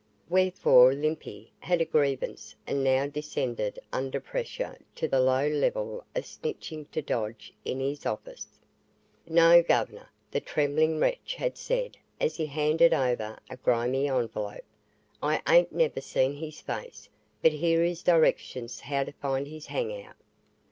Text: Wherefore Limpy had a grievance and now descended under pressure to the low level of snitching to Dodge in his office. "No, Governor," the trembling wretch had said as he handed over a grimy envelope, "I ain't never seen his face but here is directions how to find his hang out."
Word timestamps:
Wherefore 0.29 0.95
Limpy 0.95 1.51
had 1.59 1.79
a 1.79 1.85
grievance 1.85 2.55
and 2.65 2.83
now 2.83 3.05
descended 3.05 3.77
under 3.93 4.19
pressure 4.19 4.79
to 4.95 5.07
the 5.07 5.19
low 5.19 5.47
level 5.47 6.03
of 6.15 6.23
snitching 6.25 6.89
to 6.89 7.03
Dodge 7.03 7.53
in 7.63 7.79
his 7.79 8.03
office. 8.07 8.47
"No, 9.27 9.61
Governor," 9.61 10.09
the 10.31 10.39
trembling 10.39 10.97
wretch 10.99 11.35
had 11.35 11.55
said 11.55 11.97
as 12.19 12.35
he 12.37 12.47
handed 12.47 12.95
over 12.95 13.37
a 13.47 13.57
grimy 13.57 14.09
envelope, 14.09 14.65
"I 15.21 15.39
ain't 15.47 15.71
never 15.71 16.01
seen 16.01 16.33
his 16.33 16.61
face 16.61 17.07
but 17.43 17.51
here 17.51 17.83
is 17.83 18.01
directions 18.01 18.79
how 18.79 19.03
to 19.03 19.11
find 19.11 19.45
his 19.45 19.67
hang 19.67 19.93
out." 20.03 20.15